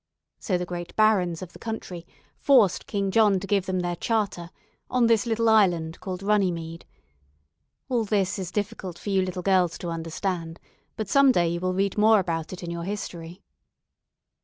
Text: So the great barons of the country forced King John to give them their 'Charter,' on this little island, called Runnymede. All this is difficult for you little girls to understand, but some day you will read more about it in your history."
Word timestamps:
So 0.39 0.57
the 0.57 0.65
great 0.65 0.95
barons 0.95 1.43
of 1.43 1.53
the 1.53 1.59
country 1.59 2.07
forced 2.39 2.87
King 2.87 3.11
John 3.11 3.39
to 3.39 3.45
give 3.45 3.67
them 3.67 3.81
their 3.81 3.95
'Charter,' 3.95 4.49
on 4.89 5.05
this 5.05 5.27
little 5.27 5.47
island, 5.47 5.99
called 5.99 6.23
Runnymede. 6.23 6.87
All 7.87 8.03
this 8.03 8.39
is 8.39 8.49
difficult 8.49 8.97
for 8.97 9.11
you 9.11 9.21
little 9.21 9.43
girls 9.43 9.77
to 9.77 9.89
understand, 9.89 10.59
but 10.95 11.07
some 11.07 11.31
day 11.31 11.49
you 11.49 11.59
will 11.59 11.75
read 11.75 11.99
more 11.99 12.17
about 12.19 12.51
it 12.51 12.63
in 12.63 12.71
your 12.71 12.83
history." 12.85 13.43